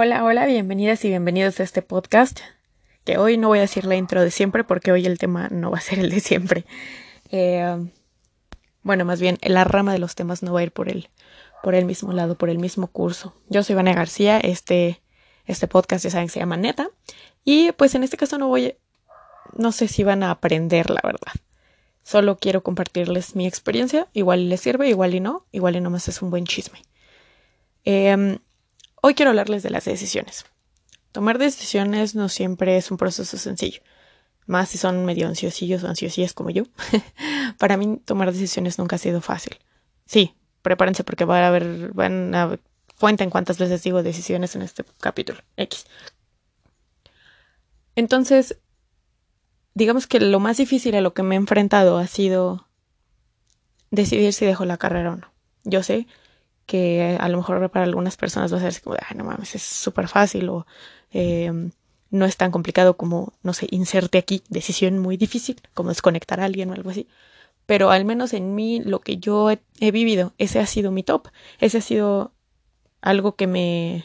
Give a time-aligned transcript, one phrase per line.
[0.00, 2.38] Hola, hola, bienvenidas y bienvenidos a este podcast.
[3.04, 5.72] Que hoy no voy a decir la intro de siempre porque hoy el tema no
[5.72, 6.64] va a ser el de siempre.
[7.32, 7.90] Eh,
[8.84, 11.08] bueno, más bien, la rama de los temas no va a ir por el,
[11.64, 13.34] por el mismo lado, por el mismo curso.
[13.48, 15.02] Yo soy Vania García, este,
[15.46, 16.90] este podcast ya saben se llama Neta.
[17.44, 18.76] Y pues en este caso no voy,
[19.54, 21.32] no sé si van a aprender, la verdad.
[22.04, 24.06] Solo quiero compartirles mi experiencia.
[24.12, 25.44] Igual les sirve, igual y no.
[25.50, 26.84] Igual y nomás es un buen chisme.
[27.84, 28.38] Eh,
[29.02, 30.44] Hoy quiero hablarles de las decisiones.
[31.12, 33.80] Tomar decisiones no siempre es un proceso sencillo,
[34.46, 36.64] más si son medio ansiosillos o ansiosillas como yo.
[37.58, 39.56] Para mí tomar decisiones nunca ha sido fácil.
[40.06, 42.58] Sí, prepárense porque va a haber, van a
[43.00, 45.86] en cuántas veces digo decisiones en este capítulo X.
[47.94, 48.58] Entonces,
[49.74, 52.66] digamos que lo más difícil a lo que me he enfrentado ha sido
[53.90, 55.32] decidir si dejo la carrera o no.
[55.64, 56.06] Yo sé
[56.68, 59.54] que a lo mejor para algunas personas va a ser así como, ay, no mames,
[59.54, 60.66] es súper fácil o
[61.10, 61.70] em,
[62.10, 66.44] no es tan complicado como, no sé, inserte aquí, decisión muy difícil, como desconectar a
[66.44, 67.08] alguien o algo así.
[67.64, 71.02] Pero al menos en mí, lo que yo he, he vivido, ese ha sido mi
[71.02, 71.28] top.
[71.58, 72.32] Ese ha sido
[73.00, 74.04] algo que me,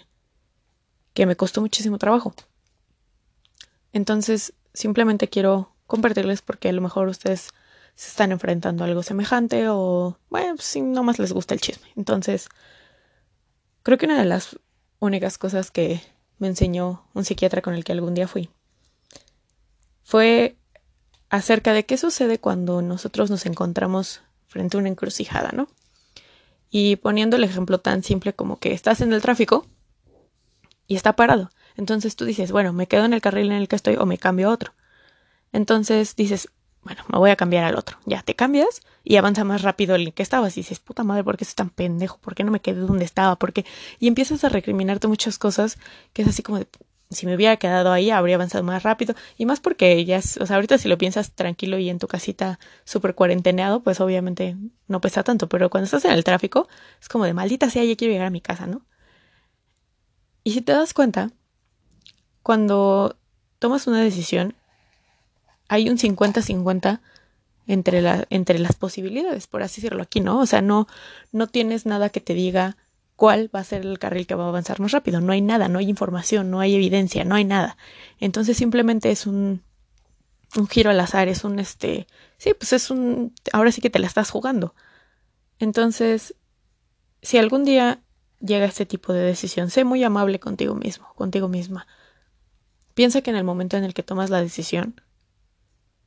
[1.14, 2.33] que me costó muchísimo trabajo.
[3.92, 7.50] Entonces, simplemente quiero compartirles porque a lo mejor ustedes
[7.95, 11.88] se están enfrentando a algo semejante o, bueno, si no más les gusta el chisme.
[11.95, 12.49] Entonces,
[13.83, 14.59] creo que una de las
[14.99, 16.02] únicas cosas que
[16.39, 18.49] me enseñó un psiquiatra con el que algún día fui
[20.03, 20.58] fue
[21.30, 25.67] acerca de qué sucede cuando nosotros nos encontramos frente a una encrucijada, ¿no?
[26.69, 29.66] Y poniendo el ejemplo tan simple como que estás en el tráfico
[30.88, 31.49] y está parado.
[31.75, 34.17] Entonces tú dices, bueno, me quedo en el carril en el que estoy o me
[34.17, 34.73] cambio a otro.
[35.52, 36.49] Entonces dices,
[36.84, 37.98] bueno, me voy a cambiar al otro.
[38.06, 40.58] Ya te cambias y avanza más rápido el que estabas.
[40.58, 42.17] Y dices, puta madre, ¿por qué soy tan pendejo?
[42.20, 43.38] ¿Por qué no me quedé donde estaba?
[43.38, 43.66] ¿Por qué?
[44.00, 45.78] Y empiezas a recriminarte muchas cosas
[46.14, 46.67] que es así como de,
[47.09, 49.16] si me hubiera quedado ahí, habría avanzado más rápido.
[49.38, 52.08] Y más porque ya, es, o sea, ahorita si lo piensas tranquilo y en tu
[52.08, 54.58] casita súper cuarenteneado, pues obviamente
[54.88, 55.48] no pesa tanto.
[55.48, 56.67] Pero cuando estás en el tráfico,
[57.02, 58.86] es como de maldita sea, ya quiero llegar a mi casa, ¿no?
[60.44, 61.32] Y si te das cuenta,
[62.42, 63.17] cuando
[63.60, 64.55] tomas una decisión,
[65.73, 67.02] hay un 50-50
[67.66, 70.39] entre, la, entre las posibilidades, por así decirlo aquí, ¿no?
[70.39, 70.88] O sea, no,
[71.32, 72.78] no tienes nada que te diga
[73.16, 75.20] cuál va a ser el carril que va a avanzar más rápido.
[75.20, 77.76] No hay nada, no hay información, no hay evidencia, no hay nada.
[78.20, 79.64] Entonces simplemente es un,
[80.56, 82.06] un giro al azar, es un este,
[82.38, 84.76] sí, pues es un, ahora sí que te la estás jugando.
[85.58, 86.36] Entonces,
[87.23, 88.04] si algún día
[88.39, 91.88] llega este tipo de decisión, sé muy amable contigo mismo, contigo misma.
[92.94, 95.02] Piensa que en el momento en el que tomas la decisión,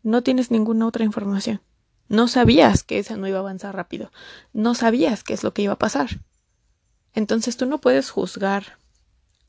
[0.06, 1.61] no tienes ninguna otra información.
[2.09, 4.12] No sabías que esa no iba a avanzar rápido.
[4.53, 6.21] No sabías qué es lo que iba a pasar.
[7.12, 8.78] Entonces tú no puedes juzgar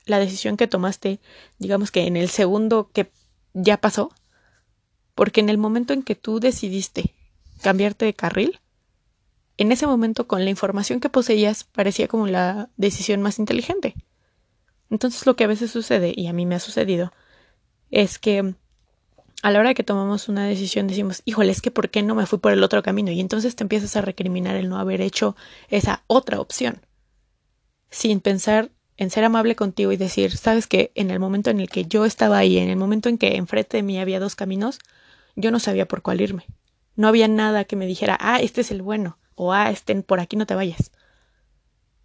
[0.06, 1.20] la decisión que tomaste,
[1.60, 3.12] digamos que en el segundo que
[3.54, 4.12] ya pasó,
[5.14, 7.14] porque en el momento en que tú decidiste
[7.62, 8.60] cambiarte de carril,
[9.58, 13.94] en ese momento con la información que poseías parecía como la decisión más inteligente.
[14.90, 17.14] Entonces lo que a veces sucede, y a mí me ha sucedido,
[17.92, 18.56] es que
[19.44, 22.26] a la hora que tomamos una decisión decimos, híjole, es que ¿por qué no me
[22.26, 23.12] fui por el otro camino?
[23.12, 25.36] Y entonces te empiezas a recriminar el no haber hecho
[25.70, 26.82] esa otra opción,
[27.90, 31.70] sin pensar en ser amable contigo y decir, sabes que en el momento en el
[31.70, 34.80] que yo estaba ahí, en el momento en que enfrente de mí había dos caminos,
[35.36, 36.46] yo no sabía por cuál irme.
[36.96, 40.20] No había nada que me dijera, ah, este es el bueno, o ah, este por
[40.20, 40.92] aquí no te vayas.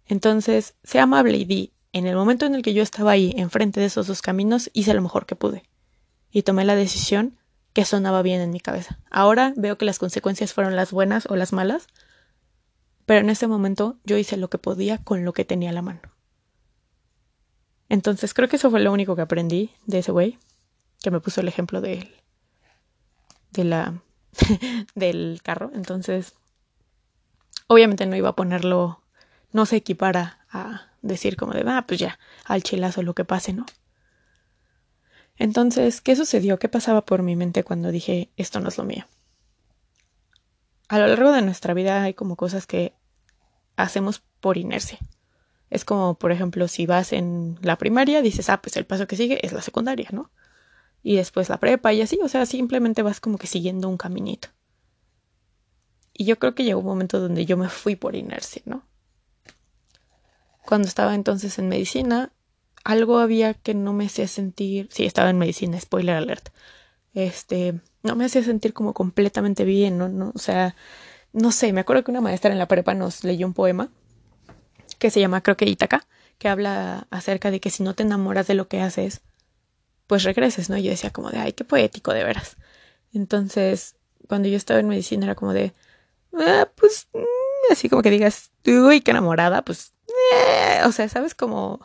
[0.05, 3.79] Entonces, sea amable y di, en el momento en el que yo estaba ahí, enfrente
[3.79, 5.63] de esos dos caminos, hice lo mejor que pude
[6.33, 7.37] y tomé la decisión
[7.71, 8.99] que sonaba bien en mi cabeza.
[9.09, 11.87] Ahora veo que las consecuencias fueron las buenas o las malas,
[13.05, 15.81] pero en ese momento yo hice lo que podía con lo que tenía a la
[15.81, 16.01] mano.
[17.87, 20.39] Entonces creo que eso fue lo único que aprendí de ese güey,
[21.01, 22.11] que me puso el ejemplo de,
[23.51, 24.01] de la,
[24.95, 25.71] del carro.
[25.75, 26.33] Entonces,
[27.67, 29.01] obviamente no iba a ponerlo,
[29.51, 33.53] no se equipara a decir como de, ah, pues ya, al chilazo lo que pase,
[33.53, 33.65] ¿no?
[35.37, 36.59] Entonces, ¿qué sucedió?
[36.59, 39.05] ¿Qué pasaba por mi mente cuando dije esto no es lo mío?
[40.89, 42.93] A lo largo de nuestra vida hay como cosas que
[43.75, 44.99] hacemos por inercia.
[45.69, 49.15] Es como, por ejemplo, si vas en la primaria, dices, ah, pues el paso que
[49.15, 50.29] sigue es la secundaria, ¿no?
[51.01, 54.49] Y después la prepa y así, o sea, simplemente vas como que siguiendo un caminito.
[56.13, 58.83] Y yo creo que llegó un momento donde yo me fui por inercia, ¿no?
[60.63, 62.31] Cuando estaba entonces en medicina,
[62.83, 66.49] algo había que no me hacía sentir, sí, estaba en medicina, spoiler alert,
[67.13, 70.09] este, no me hacía sentir como completamente bien, ¿no?
[70.09, 70.75] no o sea,
[71.31, 73.89] no sé, me acuerdo que una maestra en la prepa nos leyó un poema
[74.99, 76.05] que se llama, creo que Itaca,
[76.37, 79.21] que habla acerca de que si no te enamoras de lo que haces,
[80.07, 80.77] pues regreses, ¿no?
[80.77, 82.57] Yo decía como de, ay, qué poético, de veras.
[83.13, 83.95] Entonces,
[84.27, 85.73] cuando yo estaba en medicina era como de,
[86.33, 89.93] ah, pues, mm", así como que digas, uy, qué enamorada, pues,
[90.33, 91.35] eh", o sea, ¿sabes?
[91.35, 91.79] Como,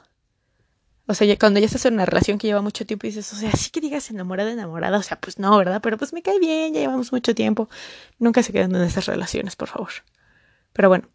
[1.08, 3.36] o sea, cuando ya estás en una relación que lleva mucho tiempo y dices, o
[3.36, 5.80] sea, sí que digas enamorada, enamorada, o sea, pues no, ¿verdad?
[5.82, 7.70] Pero pues me cae bien, ya llevamos mucho tiempo.
[8.18, 9.88] Nunca se quedan en esas relaciones, por favor.
[10.74, 11.08] Pero bueno,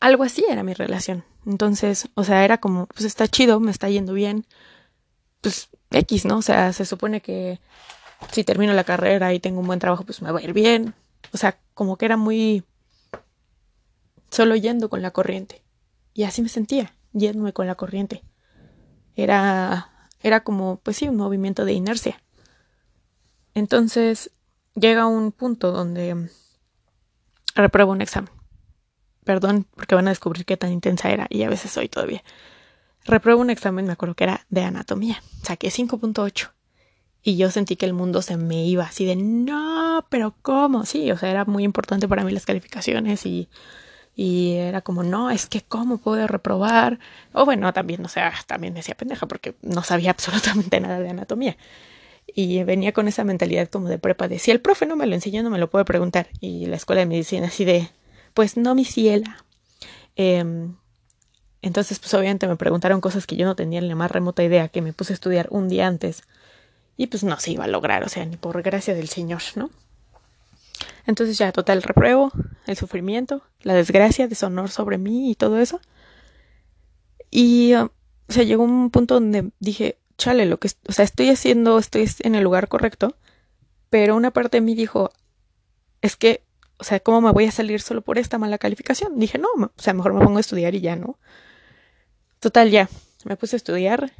[0.00, 1.24] algo así era mi relación.
[1.46, 4.44] Entonces, o sea, era como, pues está chido, me está yendo bien.
[5.40, 6.36] Pues X, ¿no?
[6.36, 7.60] O sea, se supone que
[8.30, 10.94] si termino la carrera y tengo un buen trabajo, pues me va a ir bien.
[11.32, 12.62] O sea, como que era muy
[14.30, 15.62] solo yendo con la corriente.
[16.12, 18.22] Y así me sentía, yéndome con la corriente.
[19.18, 19.90] Era,
[20.22, 22.22] era como, pues sí, un movimiento de inercia.
[23.52, 24.30] Entonces
[24.76, 26.30] llega un punto donde
[27.56, 28.30] repruebo un examen.
[29.24, 32.22] Perdón, porque van a descubrir qué tan intensa era y a veces soy todavía.
[33.04, 35.20] Repruebo un examen, me acuerdo que era de anatomía.
[35.42, 36.52] Saqué 5.8.
[37.24, 40.86] Y yo sentí que el mundo se me iba así de no, pero ¿cómo?
[40.86, 43.48] Sí, o sea, era muy importante para mí las calificaciones y,
[44.20, 46.98] y era como, no, es que ¿cómo puedo reprobar?
[47.32, 51.56] O bueno, también, o sea, también decía pendeja porque no sabía absolutamente nada de anatomía.
[52.26, 55.14] Y venía con esa mentalidad como de prepa de si el profe no me lo
[55.14, 56.30] enseñó, no me lo puede preguntar.
[56.40, 57.90] Y la escuela de medicina así de,
[58.34, 59.44] pues no, mi ciela.
[60.16, 60.74] Em,
[61.62, 64.66] entonces, pues obviamente me preguntaron cosas que yo no tenía ni la más remota idea,
[64.66, 66.24] que me puse a estudiar un día antes.
[66.96, 69.70] Y pues no se iba a lograr, o sea, ni por gracia del Señor, ¿no?
[71.08, 72.30] Entonces ya total repruebo,
[72.66, 75.80] el sufrimiento, la desgracia, deshonor sobre mí y todo eso.
[77.30, 77.86] Y uh,
[78.28, 82.08] o sea, llegó un punto donde dije, chale, lo que, o sea, estoy haciendo, estoy
[82.20, 83.16] en el lugar correcto,
[83.90, 85.10] pero una parte de mí dijo,
[86.02, 86.44] es que
[86.78, 89.18] o sea, ¿cómo me voy a salir solo por esta mala calificación?
[89.18, 91.18] Dije, no, o sea, mejor me pongo a estudiar y ya, ¿no?
[92.38, 92.88] Total, ya,
[93.24, 94.12] me puse a estudiar.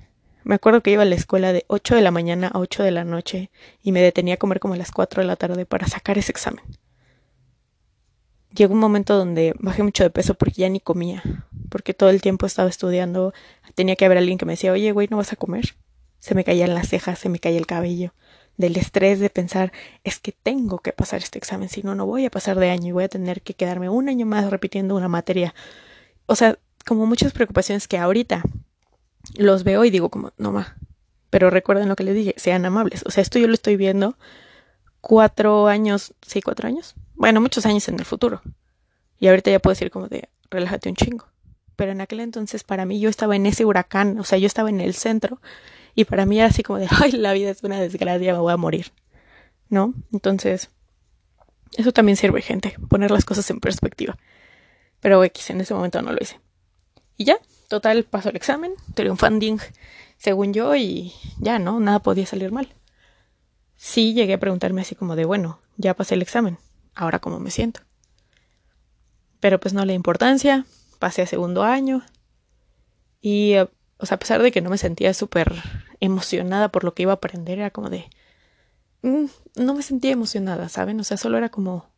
[0.45, 2.91] Me acuerdo que iba a la escuela de 8 de la mañana a 8 de
[2.91, 3.51] la noche
[3.83, 6.33] y me detenía a comer como a las 4 de la tarde para sacar ese
[6.33, 6.65] examen.
[8.55, 11.23] Llegó un momento donde bajé mucho de peso porque ya ni comía,
[11.69, 13.35] porque todo el tiempo estaba estudiando,
[13.75, 15.77] tenía que haber alguien que me decía, oye, güey, ¿no vas a comer?
[16.19, 18.15] Se me caían las cejas, se me caía el cabello
[18.59, 19.73] del estrés de pensar
[20.05, 22.89] es que tengo que pasar este examen, si no, no voy a pasar de año
[22.89, 25.55] y voy a tener que quedarme un año más repitiendo una materia.
[26.27, 28.43] O sea, como muchas preocupaciones que ahorita
[29.37, 30.77] los veo y digo como, no ma,
[31.31, 33.03] pero recuerden lo que les dije, sean amables.
[33.07, 34.17] O sea, esto yo lo estoy viendo
[35.01, 36.95] cuatro años, sí, cuatro años.
[37.15, 38.41] Bueno, muchos años en el futuro.
[39.19, 41.27] Y ahorita ya puedo decir como de, relájate un chingo.
[41.77, 44.69] Pero en aquel entonces para mí yo estaba en ese huracán, o sea, yo estaba
[44.71, 45.41] en el centro
[45.95, 48.53] y para mí era así como de, ay, la vida es una desgracia, me voy
[48.53, 48.93] a morir.
[49.69, 49.93] ¿No?
[50.13, 50.71] Entonces,
[51.77, 54.17] eso también sirve, gente, poner las cosas en perspectiva.
[55.01, 56.41] Pero X, en ese momento no lo hice.
[57.17, 59.59] Y ya, total, pasó el examen, triunfanding,
[60.17, 61.79] según yo, y ya, ¿no?
[61.81, 62.75] Nada podía salir mal.
[63.77, 66.59] Sí llegué a preguntarme así como de, bueno, ya pasé el examen,
[66.95, 67.81] ahora cómo me siento.
[69.41, 70.67] Pero pues no le importancia,
[70.99, 72.03] pasé a segundo año
[73.21, 73.69] y eh,
[73.99, 75.53] o sea, a pesar de que no me sentía súper
[76.01, 78.09] emocionada por lo que iba a aprender, era como de...
[79.03, 79.27] Mm,
[79.57, 80.99] no me sentía emocionada, ¿saben?
[81.01, 81.89] O sea, solo era como,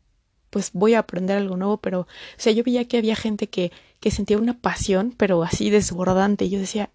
[0.51, 2.07] pues voy a aprender algo nuevo, pero, o
[2.37, 6.49] sea, yo veía que había gente que, que sentía una pasión, pero así desbordante, y
[6.51, 6.91] yo decía,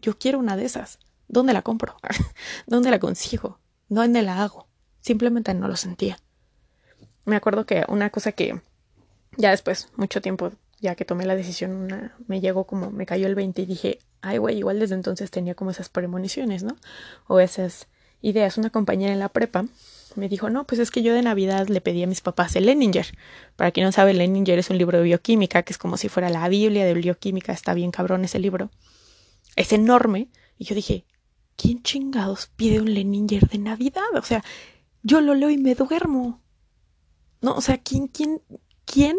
[0.00, 0.98] yo quiero una de esas.
[1.28, 1.96] ¿Dónde la compro?
[2.66, 3.58] ¿Dónde la consigo?
[3.88, 4.68] ¿Dónde la hago?
[5.00, 6.18] Simplemente no lo sentía.
[7.24, 8.60] Me acuerdo que una cosa que
[9.36, 13.34] ya después, mucho tiempo ya que tomé la decisión, me llegó como, me cayó el
[13.34, 16.76] 20 y dije, ay, güey, igual desde entonces tenía como esas premoniciones, ¿no?
[17.26, 17.88] O esas
[18.20, 18.58] ideas.
[18.58, 19.64] Una compañera en la prepa
[20.16, 22.66] me dijo, no, pues es que yo de Navidad le pedí a mis papás el
[22.66, 23.06] Leninger.
[23.56, 26.28] Para quien no sabe, Leninger es un libro de bioquímica, que es como si fuera
[26.28, 28.70] la Biblia de bioquímica, está bien cabrón ese libro.
[29.56, 30.28] Es enorme.
[30.58, 31.04] Y yo dije,
[31.56, 34.14] ¿quién chingados pide un Leninger de Navidad?
[34.16, 34.44] O sea,
[35.02, 36.40] yo lo leo y me duermo.
[37.40, 38.40] No, o sea, ¿quién, quién,
[38.84, 39.16] quién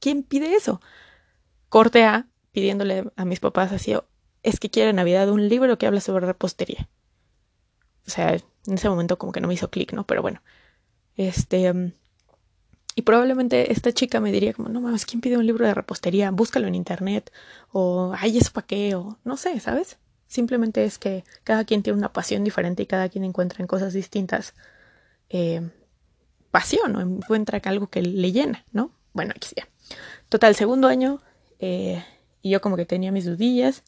[0.00, 0.80] ¿Quién pide eso?
[1.68, 3.94] Corte A, pidiéndole a mis papás así,
[4.42, 6.88] es que quiere Navidad un libro que habla sobre repostería.
[8.06, 8.36] O sea,
[8.68, 10.06] en ese momento como que no me hizo clic, ¿no?
[10.06, 10.42] Pero bueno.
[11.16, 11.70] Este...
[11.70, 11.92] Um,
[12.98, 16.30] y probablemente esta chica me diría como, no mames, ¿quién pide un libro de repostería?
[16.30, 17.30] Búscalo en internet.
[17.70, 18.94] O, ay, ¿eso para qué?
[18.94, 19.98] O, no sé, ¿sabes?
[20.28, 23.92] Simplemente es que cada quien tiene una pasión diferente y cada quien encuentra en cosas
[23.92, 24.54] distintas
[25.28, 25.68] eh,
[26.50, 28.90] pasión o encuentra algo que le llena, ¿no?
[29.12, 29.56] Bueno, aquí sí.
[30.30, 31.20] Total, segundo año,
[31.58, 32.02] eh,
[32.40, 33.82] y yo como que tenía mis dudillas,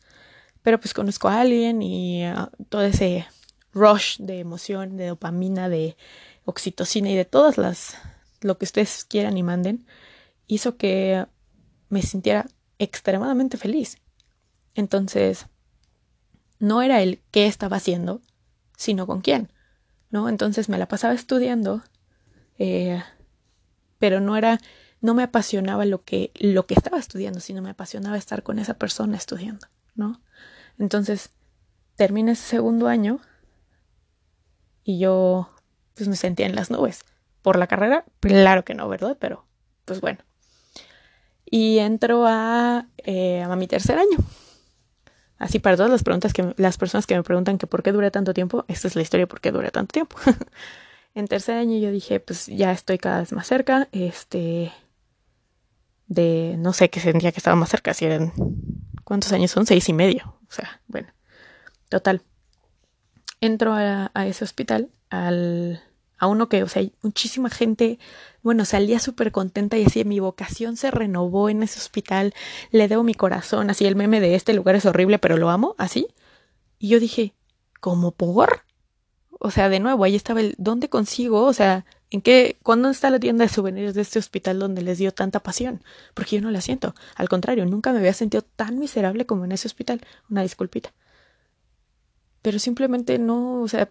[0.62, 3.26] pero pues conozco a alguien y ah, todo ese
[3.78, 5.96] rush de emoción, de dopamina, de
[6.44, 7.96] oxitocina y de todas las,
[8.40, 9.86] lo que ustedes quieran y manden,
[10.46, 11.26] hizo que
[11.88, 12.46] me sintiera
[12.78, 13.98] extremadamente feliz.
[14.74, 15.46] Entonces,
[16.58, 18.22] no era el qué estaba haciendo,
[18.76, 19.52] sino con quién,
[20.10, 20.28] ¿no?
[20.28, 21.82] Entonces me la pasaba estudiando,
[22.58, 23.02] eh,
[23.98, 24.60] pero no era,
[25.00, 28.74] no me apasionaba lo que, lo que estaba estudiando, sino me apasionaba estar con esa
[28.74, 30.20] persona estudiando, ¿no?
[30.78, 31.30] Entonces,
[31.96, 33.20] terminé ese segundo año
[34.88, 35.50] y yo,
[35.92, 37.04] pues me sentía en las nubes.
[37.42, 38.06] ¿Por la carrera?
[38.20, 39.18] Claro que no, ¿verdad?
[39.20, 39.44] Pero,
[39.84, 40.20] pues bueno.
[41.44, 44.16] Y entro a, eh, a mi tercer año.
[45.36, 48.10] Así para todas las preguntas que las personas que me preguntan que por qué duré
[48.10, 50.16] tanto tiempo, esta es la historia por qué duré tanto tiempo.
[51.14, 54.72] en tercer año yo dije, pues ya estoy cada vez más cerca, este
[56.06, 58.32] de no sé qué sentía que estaba más cerca, si eran
[59.04, 59.66] ¿cuántos años son?
[59.66, 60.38] Seis y medio.
[60.48, 61.08] O sea, bueno.
[61.90, 62.22] Total.
[63.40, 65.82] Entro a, a ese hospital, al
[66.18, 67.98] a uno que, o sea, muchísima gente,
[68.42, 72.34] bueno, salía súper contenta y así, mi vocación se renovó en ese hospital,
[72.72, 75.74] le debo mi corazón, así el meme de este lugar es horrible, pero lo amo,
[75.78, 76.08] así.
[76.78, 77.34] Y yo dije,
[77.80, 78.62] ¿cómo por?
[79.40, 81.44] O sea, de nuevo, ahí estaba el, ¿dónde consigo?
[81.44, 84.98] O sea, ¿en qué, cuándo está la tienda de souvenirs de este hospital donde les
[84.98, 85.82] dio tanta pasión?
[86.14, 86.94] Porque yo no la siento.
[87.14, 90.00] Al contrario, nunca me había sentido tan miserable como en ese hospital.
[90.28, 90.92] Una disculpita.
[92.42, 93.90] Pero simplemente no, o sea,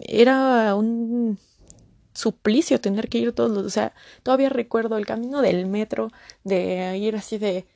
[0.00, 1.38] era un
[2.12, 6.10] suplicio tener que ir todos los, o sea, todavía recuerdo el camino del metro,
[6.44, 7.66] de ir así de,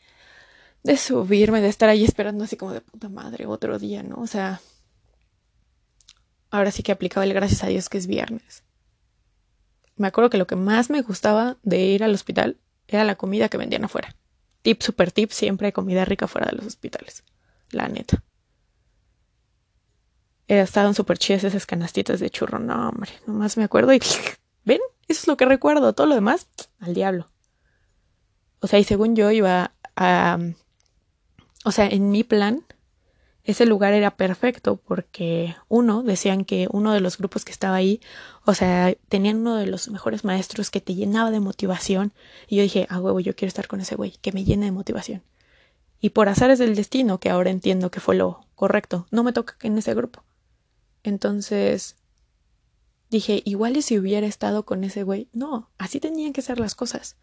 [0.83, 4.17] de subirme, de estar ahí esperando así como de puta madre otro día, ¿no?
[4.17, 4.61] O sea,
[6.51, 8.65] ahora sí que aplicaba el gracias a Dios que es viernes.
[9.97, 12.59] Me acuerdo que lo que más me gustaba de ir al hospital
[12.89, 14.17] era la comida que vendían afuera.
[14.63, 17.25] Tip, super tip, siempre hay comida rica fuera de los hospitales.
[17.71, 18.23] La neta.
[20.61, 22.59] Estaban súper chidas esas canastitas de churro.
[22.59, 24.01] No, hombre, nomás me acuerdo y
[24.65, 25.95] ven, eso es lo que recuerdo.
[25.95, 26.47] Todo lo demás,
[26.81, 27.29] al diablo.
[28.61, 30.39] O sea, y según yo iba a...
[31.65, 32.65] O sea, en mi plan,
[33.45, 38.01] ese lugar era perfecto porque uno, decían que uno de los grupos que estaba ahí,
[38.45, 42.13] o sea, tenían uno de los mejores maestros que te llenaba de motivación.
[42.47, 44.73] Y yo dije, ah, huevo, yo quiero estar con ese güey, que me llene de
[44.73, 45.23] motivación.
[45.99, 49.57] Y por azares del destino, que ahora entiendo que fue lo correcto, no me toca
[49.63, 50.23] en ese grupo.
[51.03, 51.97] Entonces
[53.11, 56.75] dije, igual y si hubiera estado con ese güey, no, así tenían que ser las
[56.75, 57.17] cosas.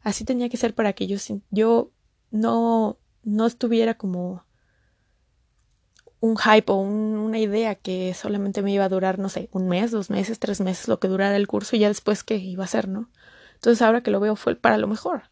[0.00, 1.18] Así tenía que ser para que yo,
[1.50, 1.90] yo
[2.30, 4.44] no, no estuviera como
[6.20, 9.90] un hype o una idea que solamente me iba a durar, no sé, un mes,
[9.90, 12.68] dos meses, tres meses, lo que durara el curso y ya después qué iba a
[12.68, 13.10] ser, ¿no?
[13.54, 15.24] Entonces ahora que lo veo fue para lo mejor.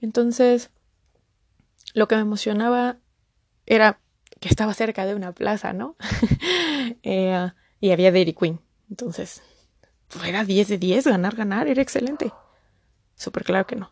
[0.00, 0.70] Entonces,
[1.94, 2.98] lo que me emocionaba
[3.64, 4.00] era
[4.40, 5.96] que estaba cerca de una plaza, ¿no?
[7.02, 7.50] Eh,
[7.80, 8.60] y había Dairy Queen.
[8.88, 9.42] Entonces,
[10.08, 12.32] pues era 10 de 10, ganar, ganar, era excelente.
[13.16, 13.90] Súper claro que no.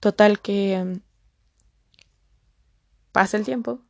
[0.00, 1.00] Total que em,
[3.12, 3.80] pasa el tiempo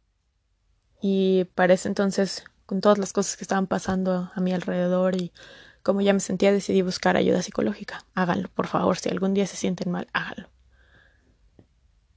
[1.01, 5.33] y parece entonces, con todas las cosas que estaban pasando a mi alrededor y
[5.83, 8.07] como ya me sentía, decidí buscar ayuda psicológica.
[8.15, 10.49] Háganlo, por favor, si algún día se sienten mal, háganlo.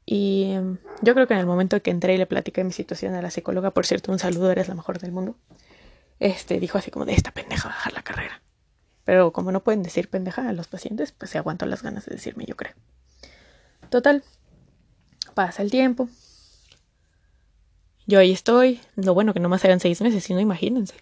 [0.10, 0.54] Y
[1.02, 3.30] yo creo que en el momento que entré y le platiqué mi situación a la
[3.30, 5.36] psicóloga, por cierto, un saludo, eres la mejor del mundo,
[6.20, 8.42] este dijo así como de esta pendeja va a dejar la carrera.
[9.04, 12.16] Pero como no pueden decir pendeja a los pacientes, pues se aguantó las ganas de
[12.16, 12.74] decirme, yo creo.
[13.90, 14.24] Total,
[15.34, 16.08] pasa el tiempo.
[18.06, 18.80] Yo ahí estoy.
[18.96, 20.96] Lo bueno que no más eran seis meses, sino imagínense.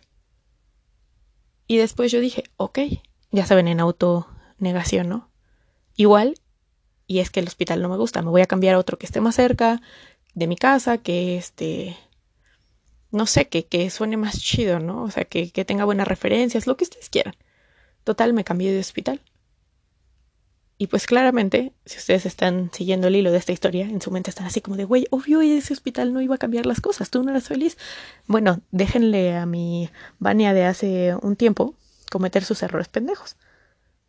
[1.67, 2.79] Y después yo dije, ok,
[3.29, 5.29] ya saben, en autonegación, ¿no?
[5.95, 6.39] Igual
[7.07, 9.05] y es que el hospital no me gusta, me voy a cambiar a otro que
[9.05, 9.81] esté más cerca
[10.33, 11.95] de mi casa, que este,
[13.11, 15.03] no sé, que, que suene más chido, ¿no?
[15.03, 17.35] O sea, que, que tenga buenas referencias, lo que ustedes quieran.
[18.03, 19.21] Total, me cambié de hospital.
[20.77, 24.29] Y pues claramente, si ustedes están siguiendo el hilo de esta historia, en su mente
[24.29, 27.23] están así como de, güey, obvio ese hospital no iba a cambiar las cosas, tú
[27.23, 27.77] no eras feliz.
[28.27, 31.75] Bueno, déjenle a mi Vania de hace un tiempo
[32.11, 33.37] cometer sus errores pendejos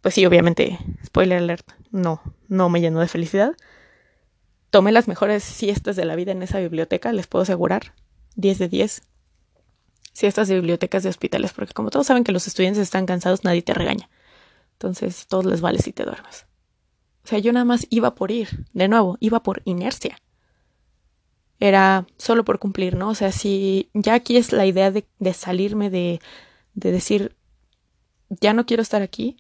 [0.07, 3.55] pues sí, obviamente, spoiler alert, no, no me llenó de felicidad.
[4.71, 7.95] Tomé las mejores siestas de la vida en esa biblioteca, les puedo asegurar,
[8.37, 9.03] 10 de 10.
[10.13, 13.63] Siestas de bibliotecas de hospitales, porque como todos saben que los estudiantes están cansados, nadie
[13.63, 14.09] te regaña.
[14.73, 16.47] Entonces, todos les vale si te duermes.
[17.25, 20.19] O sea, yo nada más iba por ir, de nuevo, iba por inercia.
[21.59, 23.09] Era solo por cumplir, ¿no?
[23.09, 26.21] O sea, si ya aquí es la idea de, de salirme de,
[26.75, 27.35] de decir,
[28.29, 29.39] ya no quiero estar aquí,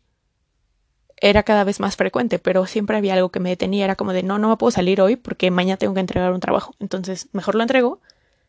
[1.20, 4.22] era cada vez más frecuente, pero siempre había algo que me detenía, era como de
[4.22, 7.54] no, no me puedo salir hoy porque mañana tengo que entregar un trabajo, entonces mejor
[7.54, 8.00] lo entrego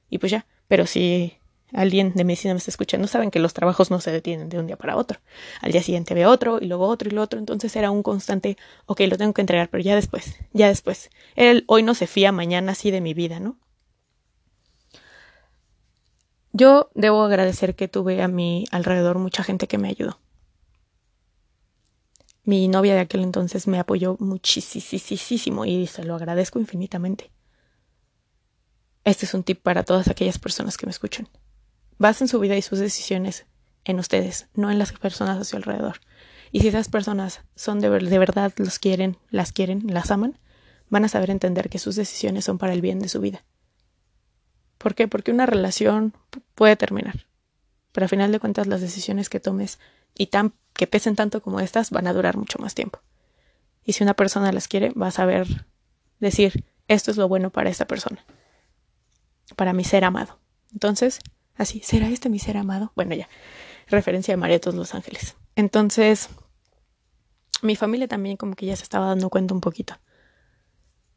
[0.10, 1.38] y pues ya, pero si
[1.74, 4.68] alguien de medicina me está escuchando, saben que los trabajos no se detienen de un
[4.68, 5.20] día para otro.
[5.62, 7.40] Al día siguiente ve otro y luego otro y lo otro.
[7.40, 11.10] Entonces era un constante, ok, lo tengo que entregar, pero ya después, ya después.
[11.68, 13.58] Hoy no se fía, mañana sí de mi vida, ¿no?
[16.54, 20.20] Yo debo agradecer que tuve a mi alrededor mucha gente que me ayudó.
[22.48, 27.30] Mi novia de aquel entonces me apoyó muchísimo y se lo agradezco infinitamente.
[29.04, 31.28] Este es un tip para todas aquellas personas que me escuchan.
[31.98, 33.46] Basen su vida y sus decisiones
[33.84, 36.00] en ustedes, no en las personas a su alrededor.
[36.54, 40.40] Y si esas personas son de, de verdad los quieren, las quieren, las aman,
[40.88, 43.44] van a saber entender que sus decisiones son para el bien de su vida.
[44.78, 45.10] ¿Por qué?
[45.10, 46.14] Porque una relación
[46.56, 47.27] puede terminar.
[47.98, 49.80] Pero al final de cuentas las decisiones que tomes
[50.14, 53.00] y tan, que pesen tanto como estas van a durar mucho más tiempo.
[53.84, 55.66] Y si una persona las quiere, va a saber
[56.20, 58.24] decir, esto es lo bueno para esta persona.
[59.56, 60.38] Para mi ser amado.
[60.74, 61.22] Entonces,
[61.56, 62.92] Así, ¿será este mi ser amado?
[62.96, 63.28] Bueno, ya,
[63.88, 65.36] referencia a María Los Ángeles.
[65.56, 66.30] Entonces,
[67.64, 69.96] mi familia también como que ya se estaba dando cuenta un poquito.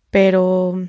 [0.09, 0.83] Pero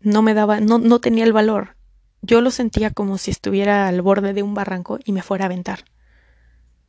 [0.00, 1.78] no me daba, no, no tenía el valor.
[2.22, 5.46] Yo lo sentía como si estuviera al borde de un barranco y me fuera a
[5.46, 5.84] aventar.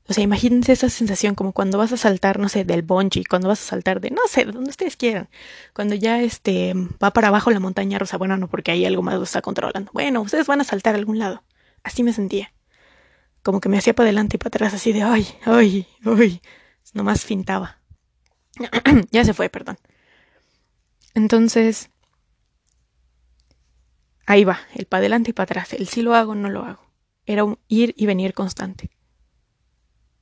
[0.08, 3.48] O sea, imagínense esa sensación como cuando vas a saltar, no sé, del bungee, cuando
[3.48, 5.30] vas a saltar de, no sé, de donde ustedes quieran.
[5.74, 9.16] Cuando ya este va para abajo la montaña rosa, bueno, no, porque ahí algo más
[9.16, 9.90] lo está controlando.
[9.94, 11.44] Bueno, ustedes van a saltar a algún lado.
[11.84, 12.52] Así me sentía.
[13.44, 16.42] Como que me hacía para adelante y para atrás, así de, ay, ay, ay.
[16.94, 17.78] Nomás fintaba.
[19.12, 19.78] ya se fue, perdón.
[21.14, 21.90] Entonces,
[24.26, 25.74] ahí va, el para adelante y para atrás.
[25.74, 26.92] El sí lo hago, no lo hago.
[27.26, 28.90] Era un ir y venir constante.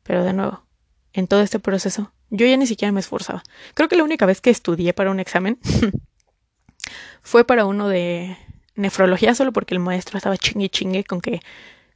[0.04, 0.66] Pero de nuevo,
[1.14, 3.44] en todo este proceso, yo ya ni siquiera me esforzaba.
[3.74, 5.60] Creo que la única vez que estudié para un examen
[7.22, 8.38] fue para uno de
[8.76, 11.42] nefrología, solo porque el maestro estaba chingue chingue con que.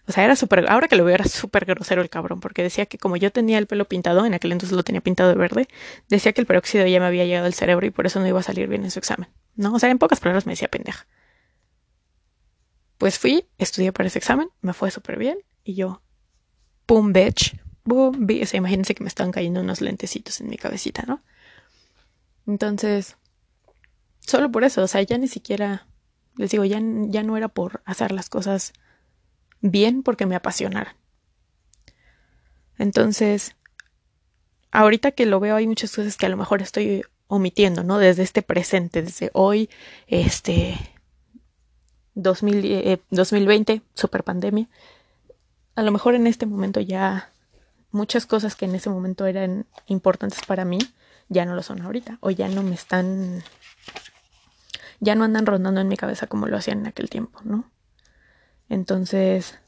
[0.06, 0.70] O sea, era súper.
[0.70, 3.58] Ahora que lo veo, era súper grosero el cabrón, porque decía que como yo tenía
[3.58, 5.68] el pelo pintado, en aquel entonces lo tenía pintado de verde,
[6.10, 8.40] decía que el peróxido ya me había llegado al cerebro y por eso no iba
[8.40, 9.30] a salir bien en su examen.
[9.56, 9.74] ¿No?
[9.74, 11.08] O sea, en pocas palabras me decía pendeja.
[12.98, 16.02] Pues fui, estudié para ese examen, me fue súper bien, y yo,
[16.86, 21.22] pum, bitch, boom, o imagínense que me están cayendo unos lentecitos en mi cabecita, ¿no?
[22.48, 23.18] Entonces,
[24.20, 25.88] solo por eso, o sea, ya ni siquiera,
[26.38, 28.74] les digo, ya, ya no era por hacer las cosas
[29.62, 30.96] bien porque me apasionaran.
[32.78, 33.56] Entonces,
[34.72, 37.98] ahorita que lo veo hay muchas cosas que a lo mejor estoy omitiendo, ¿no?
[37.98, 39.70] Desde este presente, desde hoy,
[40.08, 40.78] este
[42.16, 44.68] 2000, 2020, super pandemia.
[45.76, 47.32] A lo mejor en este momento ya
[47.92, 50.80] muchas cosas que en ese momento eran importantes para mí
[51.30, 53.44] ya no lo son ahorita o ya no me están
[55.00, 57.70] ya no andan rondando en mi cabeza como lo hacían en aquel tiempo, ¿no?
[58.70, 59.60] Entonces,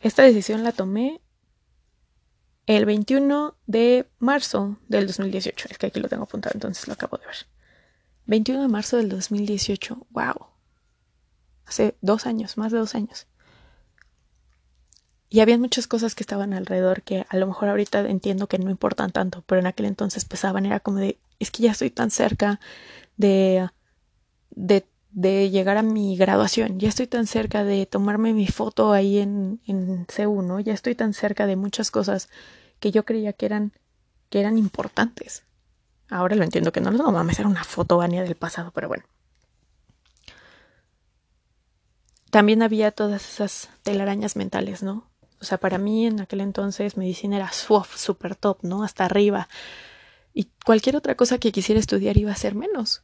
[0.00, 1.20] esta decisión la tomé
[2.66, 5.68] el 21 de marzo del 2018.
[5.70, 7.36] Es que aquí lo tengo apuntado, entonces lo acabo de ver.
[8.26, 10.06] 21 de marzo del 2018.
[10.10, 10.49] ¡Wow!
[11.70, 13.28] Hace dos años, más de dos años.
[15.28, 18.72] Y había muchas cosas que estaban alrededor que a lo mejor ahorita entiendo que no
[18.72, 20.66] importan tanto, pero en aquel entonces pesaban.
[20.66, 22.58] Era como de, es que ya estoy tan cerca
[23.16, 23.70] de,
[24.50, 29.18] de, de llegar a mi graduación, ya estoy tan cerca de tomarme mi foto ahí
[29.18, 30.58] en, en CU, ¿no?
[30.58, 32.28] Ya estoy tan cerca de muchas cosas
[32.80, 33.72] que yo creía que eran,
[34.28, 35.44] que eran importantes.
[36.08, 39.04] Ahora lo entiendo que no, no mames, era una foto vania del pasado, pero bueno.
[42.30, 45.10] También había todas esas telarañas mentales, ¿no?
[45.40, 48.82] O sea, para mí en aquel entonces medicina era super top, ¿no?
[48.84, 49.48] Hasta arriba.
[50.32, 53.02] Y cualquier otra cosa que quisiera estudiar iba a ser menos.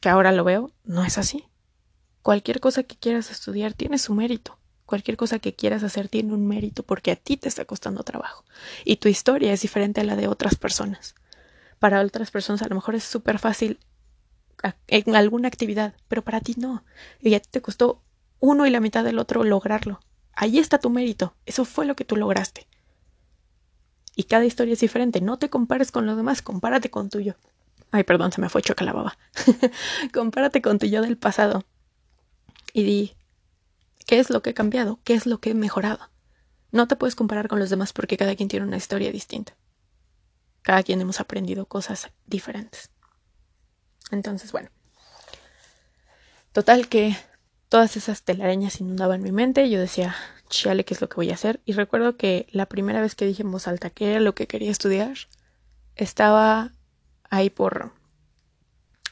[0.00, 1.44] Que ahora lo veo, no es así.
[2.22, 4.58] Cualquier cosa que quieras estudiar tiene su mérito.
[4.86, 8.44] Cualquier cosa que quieras hacer tiene un mérito porque a ti te está costando trabajo.
[8.84, 11.14] Y tu historia es diferente a la de otras personas.
[11.78, 13.78] Para otras personas a lo mejor es súper fácil
[14.86, 16.84] en alguna actividad, pero para ti no.
[17.20, 18.02] Y a ti te costó
[18.40, 20.00] uno y la mitad del otro lograrlo.
[20.34, 21.34] Ahí está tu mérito.
[21.46, 22.66] Eso fue lo que tú lograste.
[24.14, 25.20] Y cada historia es diferente.
[25.20, 27.36] No te compares con los demás, compárate con tuyo.
[27.90, 29.18] Ay, perdón, se me fue choca la baba.
[30.12, 31.64] compárate con tu yo del pasado.
[32.72, 33.16] Y di,
[34.06, 35.00] ¿qué es lo que he cambiado?
[35.04, 36.10] ¿Qué es lo que he mejorado?
[36.70, 39.56] No te puedes comparar con los demás porque cada quien tiene una historia distinta.
[40.62, 42.90] Cada quien hemos aprendido cosas diferentes.
[44.10, 44.70] Entonces, bueno.
[46.52, 47.16] Total que
[47.68, 49.68] todas esas telarañas inundaban mi mente.
[49.70, 50.14] Yo decía,
[50.48, 51.60] chale, ¿qué es lo que voy a hacer?
[51.64, 54.46] Y recuerdo que la primera vez que dije en voz alta que era lo que
[54.46, 55.16] quería estudiar,
[55.96, 56.72] estaba
[57.30, 57.92] ahí por,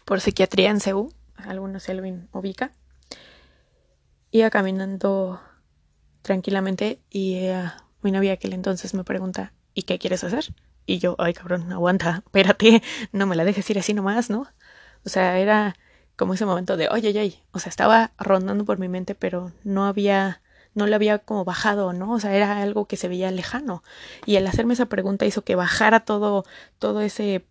[0.04, 2.72] por psiquiatría en CEU, algunos se lo ubica.
[4.30, 5.40] iba caminando
[6.22, 7.70] tranquilamente y eh,
[8.02, 10.54] mi novia aquel entonces me pregunta, ¿y qué quieres hacer?
[10.86, 14.46] Y yo, ay cabrón, aguanta, espérate, no me la dejes ir así nomás, ¿no?
[15.04, 15.76] O sea, era
[16.16, 19.86] como ese momento de, oye, oye, o sea, estaba rondando por mi mente, pero no
[19.86, 20.40] había,
[20.74, 22.12] no le había como bajado, ¿no?
[22.12, 23.82] O sea, era algo que se veía lejano.
[24.24, 26.44] Y el hacerme esa pregunta hizo que bajara todo,
[26.78, 27.44] todo ese,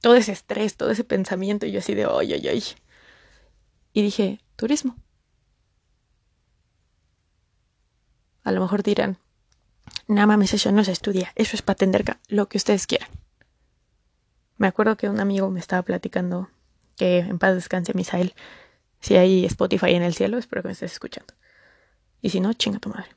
[0.00, 2.76] todo ese estrés, todo ese pensamiento, y yo así de, oye, oye.
[3.94, 4.96] Y dije, turismo.
[8.42, 9.16] A lo mejor dirán,
[10.06, 13.08] nada mames, eso no se estudia, eso es para atender lo que ustedes quieran.
[14.58, 16.50] Me acuerdo que un amigo me estaba platicando
[16.96, 18.34] que en paz descanse Misael.
[19.00, 21.34] Si hay Spotify en el cielo, espero que me estés escuchando.
[22.22, 23.08] Y si no, chinga tu madre.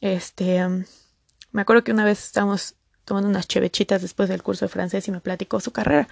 [0.00, 0.66] Este,
[1.52, 5.10] me acuerdo que una vez estábamos tomando unas chevechitas después del curso de francés y
[5.10, 6.08] me platicó su carrera.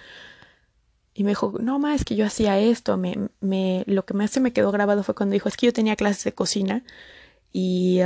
[1.14, 2.96] Y me dijo, no más, es que yo hacía esto.
[2.96, 5.72] Me, me, lo que más se me quedó grabado fue cuando dijo, es que yo
[5.72, 6.84] tenía clases de cocina
[7.52, 8.00] y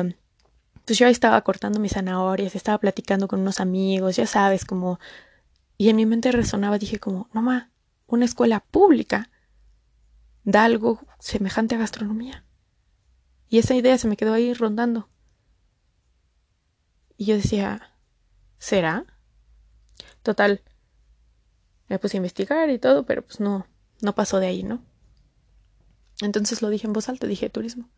[0.85, 5.01] pues yo estaba cortando mis zanahorias, estaba platicando con unos amigos, ya sabes, como...
[5.79, 7.71] Y en mi mente resonaba, dije como, no ma,
[8.07, 9.31] una escuela pública
[10.45, 12.45] da algo semejante a gastronomía.
[13.49, 15.09] Y esa idea se me quedó ahí rondando.
[17.17, 17.95] Y yo decía,
[18.59, 19.07] ¿será?
[20.23, 20.63] Total,
[21.89, 23.67] me puse a investigar y todo, pero pues no,
[24.01, 24.85] no pasó de ahí, ¿no?
[26.21, 27.89] Entonces lo dije en voz alta, dije turismo.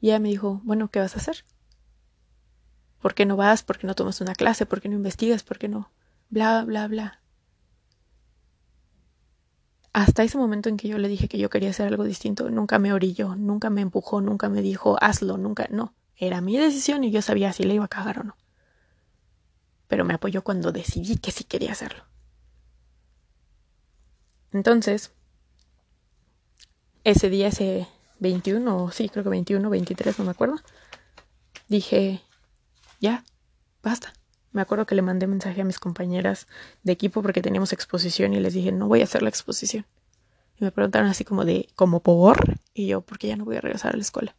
[0.00, 1.44] Y ella me dijo, bueno, ¿qué vas a hacer?
[3.00, 3.62] ¿Por qué no vas?
[3.62, 4.66] ¿Por qué no tomas una clase?
[4.66, 5.42] ¿Por qué no investigas?
[5.42, 5.90] ¿Por qué no?
[6.28, 7.19] Bla, bla, bla.
[9.92, 12.78] Hasta ese momento en que yo le dije que yo quería hacer algo distinto, nunca
[12.78, 15.94] me orilló, nunca me empujó, nunca me dijo, hazlo, nunca, no.
[16.16, 18.36] Era mi decisión y yo sabía si le iba a cagar o no.
[19.88, 22.04] Pero me apoyó cuando decidí que sí quería hacerlo.
[24.52, 25.12] Entonces,
[27.02, 27.88] ese día, ese
[28.20, 30.56] 21, sí, creo que 21, 23, no me acuerdo,
[31.68, 32.20] dije,
[33.00, 33.24] ya,
[33.82, 34.12] basta.
[34.52, 36.48] Me acuerdo que le mandé mensaje a mis compañeras
[36.82, 39.86] de equipo porque teníamos exposición y les dije, no voy a hacer la exposición.
[40.58, 42.58] Y me preguntaron así como de, ¿como por?
[42.74, 44.34] Y yo, porque ya no voy a regresar a la escuela.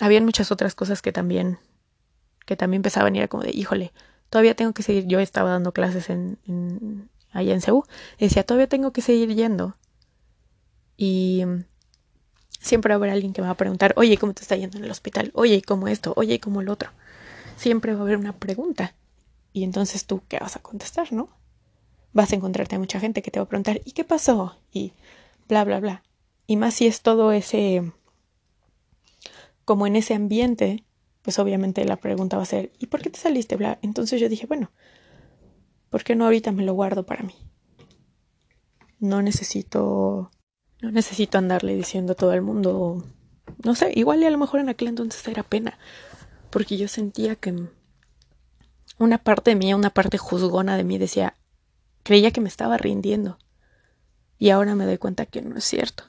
[0.00, 1.58] Habían muchas otras cosas que también,
[2.44, 3.92] que también empezaban y era como de, híjole,
[4.28, 5.06] todavía tengo que seguir.
[5.06, 7.84] Yo estaba dando clases en, allá en Ceú.
[8.18, 9.76] decía, todavía tengo que seguir yendo.
[10.96, 11.44] Y
[12.60, 14.78] siempre va a haber alguien que me va a preguntar, oye, ¿cómo te está yendo
[14.78, 15.30] en el hospital?
[15.34, 16.12] Oye, ¿cómo esto?
[16.16, 16.90] Oye, ¿cómo el otro?
[17.62, 18.94] Siempre va a haber una pregunta.
[19.52, 21.28] Y entonces tú, ¿qué vas a contestar, no?
[22.12, 24.56] Vas a encontrarte a mucha gente que te va a preguntar, ¿y qué pasó?
[24.72, 24.92] Y
[25.48, 26.02] bla, bla, bla.
[26.46, 27.92] Y más si es todo ese,
[29.64, 30.84] como en ese ambiente,
[31.22, 33.56] pues obviamente la pregunta va a ser, ¿y por qué te saliste?
[33.56, 33.78] Bla.
[33.82, 34.70] Entonces yo dije, bueno,
[35.88, 37.34] ¿por qué no ahorita me lo guardo para mí?
[38.98, 40.30] No necesito,
[40.80, 43.04] no necesito andarle diciendo a todo el mundo,
[43.62, 45.78] no sé, igual y a lo mejor en aquel entonces era pena,
[46.52, 47.68] porque yo sentía que
[48.98, 51.34] una parte de mí, una parte juzgona de mí decía,
[52.02, 53.38] creía que me estaba rindiendo.
[54.38, 56.04] Y ahora me doy cuenta que no es cierto.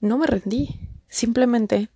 [0.00, 1.90] No me rendí, simplemente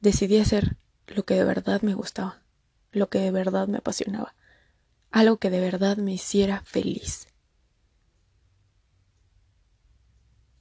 [0.00, 2.42] decidí hacer lo que de verdad me gustaba,
[2.90, 4.34] lo que de verdad me apasionaba,
[5.10, 7.26] algo que de verdad me hiciera feliz.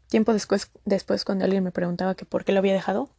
[0.07, 3.09] Tiempo después, después cuando alguien me preguntaba que por qué lo había dejado,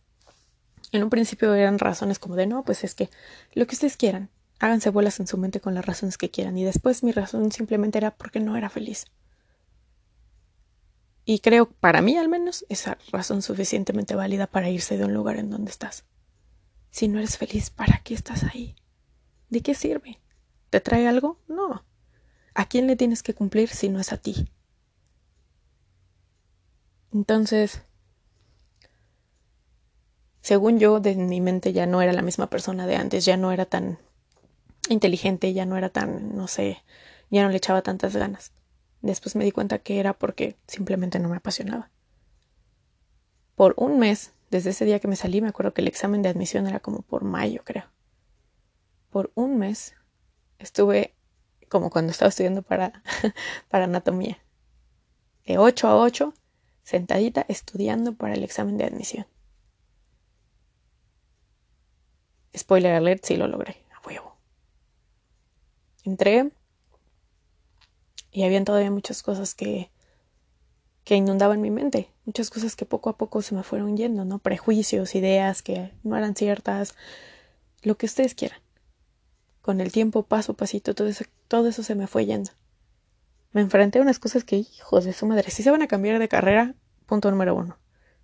[0.92, 3.10] en un principio eran razones como de no, pues es que
[3.54, 6.56] lo que ustedes quieran, háganse bolas en su mente con las razones que quieran.
[6.58, 9.06] Y después mi razón simplemente era porque no era feliz.
[11.24, 15.36] Y creo, para mí al menos, esa razón suficientemente válida para irse de un lugar
[15.36, 16.04] en donde estás.
[16.90, 18.74] Si no eres feliz, ¿para qué estás ahí?
[19.48, 20.20] ¿De qué sirve?
[20.70, 21.38] ¿Te trae algo?
[21.46, 21.84] No.
[22.54, 24.50] ¿A quién le tienes que cumplir si no es a ti?
[27.12, 27.82] Entonces,
[30.40, 33.52] según yo, de mi mente ya no era la misma persona de antes, ya no
[33.52, 33.98] era tan
[34.88, 36.82] inteligente, ya no era tan, no sé,
[37.30, 38.52] ya no le echaba tantas ganas.
[39.02, 41.90] Después me di cuenta que era porque simplemente no me apasionaba.
[43.54, 46.30] Por un mes, desde ese día que me salí, me acuerdo que el examen de
[46.30, 47.84] admisión era como por mayo, creo.
[49.10, 49.94] Por un mes
[50.58, 51.14] estuve
[51.68, 53.02] como cuando estaba estudiando para,
[53.68, 54.38] para anatomía.
[55.46, 56.34] De 8 a 8,
[56.82, 59.26] sentadita, estudiando para el examen de admisión.
[62.56, 64.36] Spoiler alert, sí lo logré, a huevo.
[66.04, 66.50] Entré
[68.32, 69.90] y habían todavía muchas cosas que,
[71.04, 74.38] que inundaban mi mente, muchas cosas que poco a poco se me fueron yendo, ¿no?
[74.38, 76.94] Prejuicios, ideas que no eran ciertas,
[77.82, 78.60] lo que ustedes quieran.
[79.62, 82.50] Con el tiempo, paso a pasito, todo eso, todo eso se me fue yendo.
[83.52, 86.18] Me enfrenté a unas cosas que, hijos de su madre, si se van a cambiar
[86.18, 86.74] de carrera,
[87.06, 87.79] punto número uno.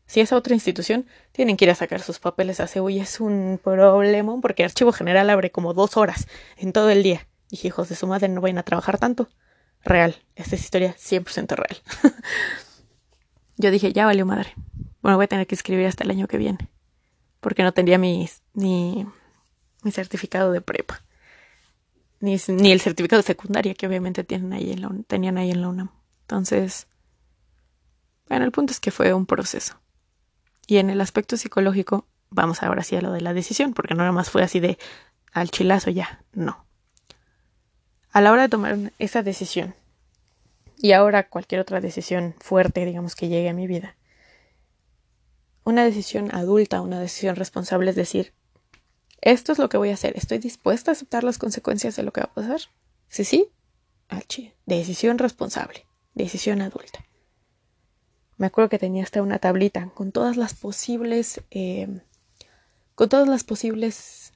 [0.07, 3.21] Si es a otra institución, tienen que ir a sacar sus papeles a CEU es
[3.21, 7.27] un problema porque archivo general abre como dos horas en todo el día.
[7.51, 9.29] Y hijos de su madre no vayan a trabajar tanto.
[9.85, 11.83] Real, esta es historia 100% real.
[13.57, 14.55] Yo dije, ya valió madre.
[15.03, 16.59] Bueno, voy a tener que escribir hasta el año que viene.
[17.41, 19.07] Porque no tendría mi, ni
[19.83, 21.03] mi certificado de prepa.
[22.21, 25.61] Ni, ni, el certificado de secundaria que obviamente tienen ahí en la, tenían ahí en
[25.61, 25.91] la UNAM.
[26.23, 26.89] Entonces,
[28.29, 29.79] bueno, el punto es que fue un proceso.
[30.67, 33.99] Y en el aspecto psicológico, vamos ahora sí a lo de la decisión, porque no
[33.99, 34.79] nada más fue así de
[35.33, 36.65] al chilazo ya, no.
[38.11, 39.75] A la hora de tomar esa decisión,
[40.79, 43.97] y ahora cualquier otra decisión fuerte, digamos, que llegue a mi vida,
[45.65, 48.33] una decisión adulta, una decisión responsable es decir,
[49.21, 52.13] esto es lo que voy a hacer, estoy dispuesta a aceptar las consecuencias de lo
[52.13, 52.61] que va a pasar.
[53.09, 53.51] Sí, sí,
[54.67, 57.06] decisión responsable, decisión adulta.
[58.37, 62.01] Me acuerdo que tenía hasta una tablita con todas las posibles, eh,
[62.95, 64.33] con todas las posibles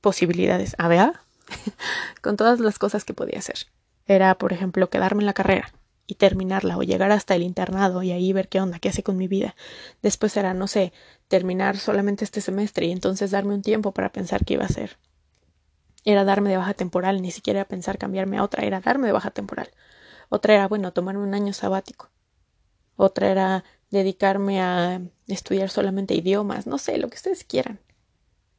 [0.00, 1.12] posibilidades, a ver,
[2.22, 3.66] con todas las cosas que podía hacer.
[4.06, 5.72] Era, por ejemplo, quedarme en la carrera
[6.06, 9.16] y terminarla o llegar hasta el internado y ahí ver qué onda, qué hace con
[9.16, 9.54] mi vida.
[10.02, 10.92] Después era, no sé,
[11.28, 14.98] terminar solamente este semestre y entonces darme un tiempo para pensar qué iba a hacer.
[16.04, 19.30] Era darme de baja temporal, ni siquiera pensar cambiarme a otra, era darme de baja
[19.30, 19.70] temporal.
[20.30, 22.08] Otra era, bueno, tomarme un año sabático.
[23.02, 27.80] Otra era dedicarme a estudiar solamente idiomas, no sé, lo que ustedes quieran.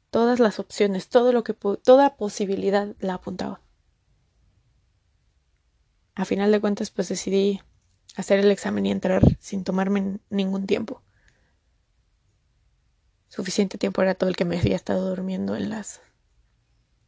[0.09, 3.61] Todas las opciones, todo lo que toda posibilidad la apuntaba.
[6.15, 7.61] A final de cuentas, pues decidí
[8.17, 11.01] hacer el examen y entrar sin tomarme ningún tiempo.
[13.29, 16.01] Suficiente tiempo era todo el que me había estado durmiendo en las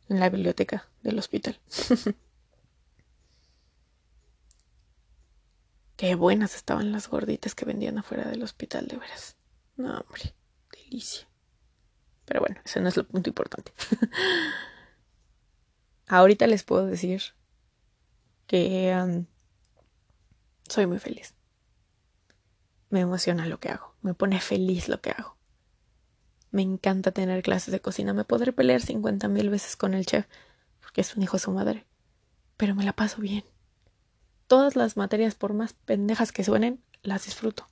[0.08, 1.60] en la biblioteca del hospital.
[5.95, 9.38] Qué buenas estaban las gorditas que vendían afuera del hospital, de veras.
[9.77, 10.36] No, hombre,
[10.71, 11.27] delicia.
[12.25, 13.71] Pero bueno, ese no es el punto importante.
[16.08, 17.21] Ahorita les puedo decir
[18.45, 19.25] que
[20.67, 21.34] soy muy feliz.
[22.89, 25.38] Me emociona lo que hago, me pone feliz lo que hago.
[26.51, 30.27] Me encanta tener clases de cocina, me podré pelear cincuenta mil veces con el chef,
[30.81, 31.86] porque es un hijo de su madre,
[32.58, 33.43] pero me la paso bien
[34.47, 37.67] todas las materias, por más pendejas que suenen, las disfruto.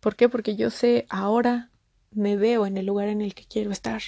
[0.00, 0.28] ¿Por qué?
[0.28, 1.70] Porque yo sé ahora
[2.10, 4.02] me veo en el lugar en el que quiero estar.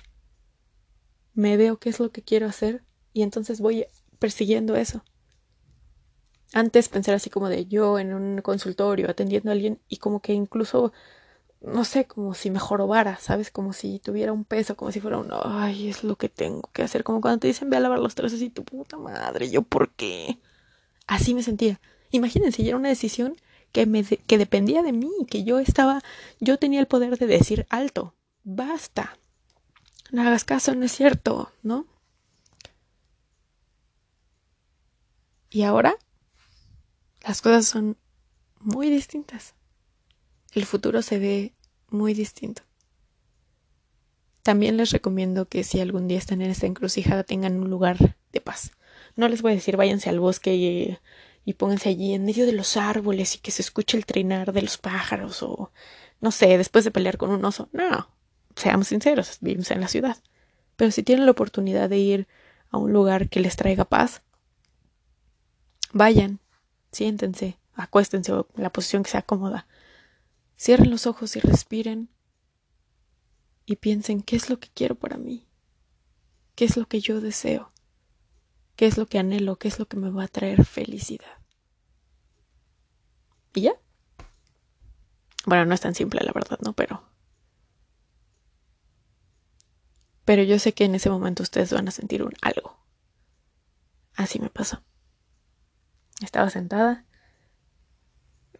[1.34, 3.86] Me veo qué es lo que quiero hacer y entonces voy
[4.18, 5.04] persiguiendo eso.
[6.54, 10.32] Antes pensar así como de yo en un consultorio atendiendo a alguien y como que
[10.32, 10.92] incluso
[11.60, 13.50] no sé, como si me jorobara, ¿sabes?
[13.50, 16.82] Como si tuviera un peso, como si fuera un, ay, es lo que tengo que
[16.82, 19.62] hacer, como cuando te dicen ve a lavar los trastes y tu puta madre, yo
[19.62, 20.38] por qué.
[21.08, 21.80] Así me sentía.
[22.12, 23.36] Imagínense, ya era una decisión
[23.72, 26.02] que, me que dependía de mí, que yo estaba,
[26.38, 29.18] yo tenía el poder de decir alto, basta,
[30.12, 31.86] no hagas caso, no es cierto, ¿no?
[35.50, 35.96] Y ahora
[37.26, 37.96] las cosas son
[38.60, 39.54] muy distintas.
[40.52, 41.54] El futuro se ve
[41.88, 42.62] muy distinto.
[44.42, 48.40] También les recomiendo que si algún día están en esta encrucijada tengan un lugar de
[48.40, 48.72] paz.
[49.18, 50.54] No les voy a decir váyanse al bosque
[51.44, 54.62] y, pónganse allí en medio de los árboles y que se escuche el trinar de
[54.62, 55.72] los pájaros o
[56.20, 57.68] no sé, después de pelear con un oso.
[57.72, 58.08] No,
[58.54, 60.18] seamos sinceros, vivimos en la ciudad.
[60.76, 62.28] Pero si tienen la oportunidad de ir
[62.70, 64.22] a un lugar que les traiga paz,
[65.92, 66.38] vayan,
[66.92, 69.66] siéntense, acuéstense en la posición que sea cómoda.
[70.56, 72.08] Cierren los ojos y respiren
[73.66, 75.44] y piensen qué es lo que quiero para mí,
[76.54, 77.72] qué es lo que yo deseo
[78.78, 81.42] qué es lo que anhelo, qué es lo que me va a traer felicidad.
[83.52, 83.72] ¿Y ya?
[85.46, 86.74] Bueno, no es tan simple, la verdad, ¿no?
[86.74, 87.02] Pero...
[90.24, 92.78] Pero yo sé que en ese momento ustedes van a sentir un algo.
[94.14, 94.80] Así me pasó.
[96.22, 97.04] Estaba sentada.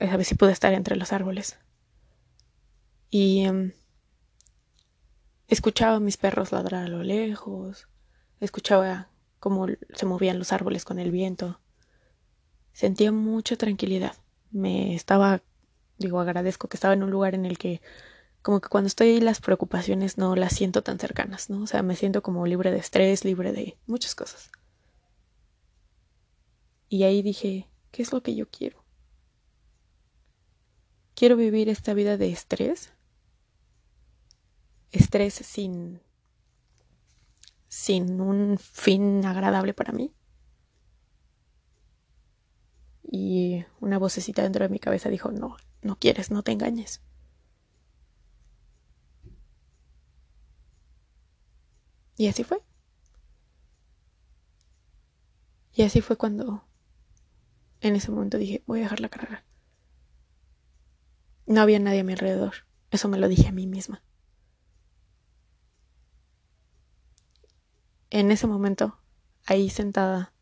[0.01, 1.61] A ver si pude estar entre los árboles.
[3.09, 3.73] Y em,
[5.47, 7.87] escuchaba a mis perros ladrar a lo lejos.
[8.41, 11.61] Escuchaba cómo se movían los árboles con el viento.
[12.73, 14.17] Sentía mucha tranquilidad.
[14.51, 15.43] Me estaba,
[15.99, 17.81] digo, agradezco que estaba en un lugar en el que
[18.43, 21.63] como que cuando estoy ahí las preocupaciones no las siento tan cercanas, ¿no?
[21.63, 24.51] O sea, me siento como libre de estrés, libre de muchas cosas.
[26.89, 28.83] Y ahí dije, ¿qué es lo que yo quiero?
[31.15, 32.93] Quiero vivir esta vida de estrés.
[34.93, 36.01] Estrés sin
[37.69, 40.13] sin un fin agradable para mí.
[43.11, 47.01] y una vocecita dentro de mi cabeza dijo, no, no quieres, no te engañes.
[52.17, 52.63] Y así fue.
[55.73, 56.65] Y así fue cuando
[57.81, 59.45] en ese momento dije, voy a dejar la carrera.
[61.47, 62.67] No había nadie a mi alrededor.
[62.91, 64.03] Eso me lo dije a mí misma.
[68.11, 68.99] En ese momento,
[69.47, 70.33] ahí sentada,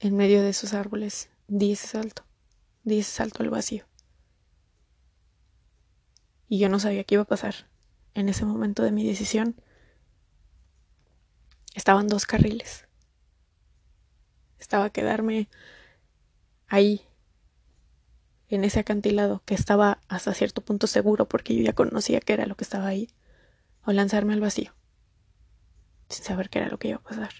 [0.00, 2.24] en medio de esos árboles, di ese salto,
[2.82, 3.84] di ese salto al vacío.
[6.48, 7.54] Y yo no sabía qué iba a pasar.
[8.14, 9.60] En ese momento de mi decisión,
[11.76, 12.88] estaban dos carriles.
[14.58, 15.48] Estaba quedarme
[16.66, 17.02] ahí,
[18.48, 22.46] en ese acantilado, que estaba hasta cierto punto seguro porque yo ya conocía qué era
[22.46, 23.08] lo que estaba ahí,
[23.84, 24.74] o lanzarme al vacío,
[26.10, 27.32] sin saber qué era lo que iba a pasar,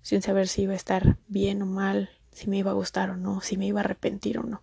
[0.00, 3.16] sin saber si iba a estar bien o mal, si me iba a gustar o
[3.16, 4.62] no, si me iba a arrepentir o no.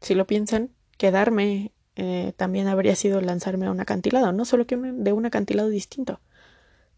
[0.00, 4.76] Si lo piensan, quedarme eh, también habría sido lanzarme a un acantilado, no solo que
[4.76, 6.20] de un acantilado distinto.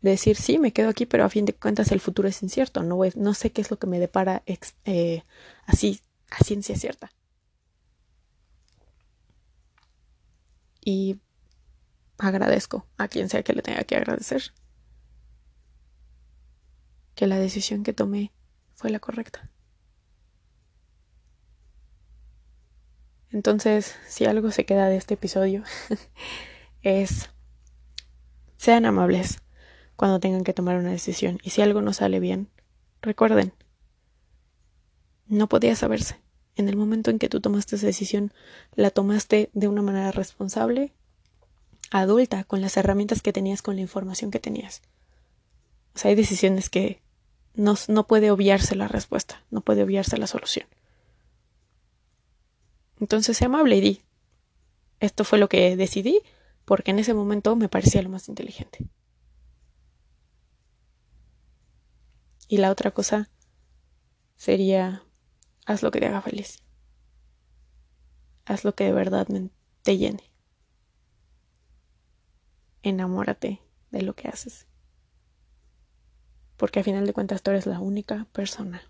[0.00, 2.82] De decir, sí, me quedo aquí, pero a fin de cuentas el futuro es incierto,
[2.82, 4.42] no, no sé qué es lo que me depara
[4.84, 5.22] eh,
[5.66, 7.12] así a ciencia cierta.
[10.84, 11.18] Y
[12.18, 14.52] agradezco a quien sea que le tenga que agradecer
[17.14, 18.32] que la decisión que tomé
[18.74, 19.50] fue la correcta.
[23.30, 25.64] Entonces, si algo se queda de este episodio,
[26.82, 27.30] es
[28.56, 29.42] sean amables
[29.96, 31.38] cuando tengan que tomar una decisión.
[31.42, 32.48] Y si algo no sale bien,
[33.02, 33.52] recuerden,
[35.26, 36.20] no podía saberse.
[36.54, 38.32] En el momento en que tú tomaste esa decisión,
[38.74, 40.94] la tomaste de una manera responsable,
[41.90, 44.82] adulta, con las herramientas que tenías, con la información que tenías.
[45.94, 47.00] O sea, hay decisiones que
[47.54, 50.66] no, no puede obviarse la respuesta, no puede obviarse la solución.
[53.00, 54.02] Entonces, sea amable y di.
[55.00, 56.20] Esto fue lo que decidí
[56.64, 58.86] porque en ese momento me parecía lo más inteligente.
[62.48, 63.30] Y la otra cosa
[64.36, 65.02] sería,
[65.64, 66.62] haz lo que te haga feliz.
[68.44, 69.26] Haz lo que de verdad
[69.82, 70.30] te llene.
[72.86, 74.68] Enamórate de lo que haces.
[76.56, 78.80] Porque a final de cuentas tú eres la única persona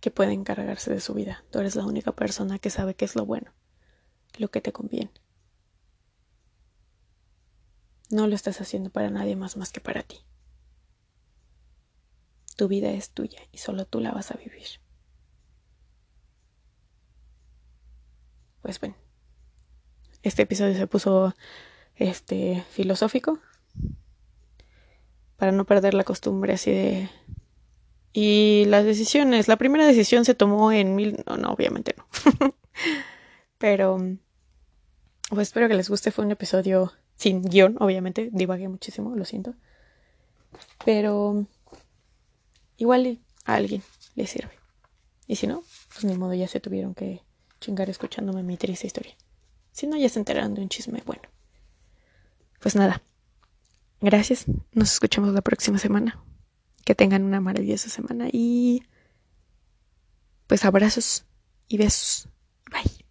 [0.00, 1.44] que puede encargarse de su vida.
[1.50, 3.52] Tú eres la única persona que sabe qué es lo bueno,
[4.38, 5.12] lo que te conviene.
[8.08, 10.24] No lo estás haciendo para nadie más más que para ti.
[12.56, 14.80] Tu vida es tuya y solo tú la vas a vivir.
[18.62, 18.96] Pues bueno,
[20.24, 21.34] este episodio se puso
[21.94, 23.38] este filosófico
[25.36, 27.08] para no perder la costumbre así de
[28.16, 31.24] y las decisiones, la primera decisión se tomó en mil...
[31.26, 32.06] No, no, obviamente no.
[33.58, 33.98] Pero,
[35.30, 36.12] pues espero que les guste.
[36.12, 38.30] Fue un episodio sin guion, obviamente.
[38.32, 39.54] Divagué muchísimo, lo siento.
[40.84, 41.44] Pero
[42.76, 43.82] igual a alguien
[44.14, 44.60] le sirve.
[45.26, 47.20] Y si no, pues ni modo, ya se tuvieron que
[47.60, 49.16] chingar escuchándome mi triste historia.
[49.74, 51.22] Si no, ya se enteraron de un chisme bueno.
[52.60, 53.02] Pues nada.
[54.00, 54.44] Gracias.
[54.70, 56.22] Nos escuchamos la próxima semana.
[56.84, 58.84] Que tengan una maravillosa semana y
[60.46, 61.24] pues abrazos
[61.66, 62.28] y besos.
[62.70, 63.03] Bye.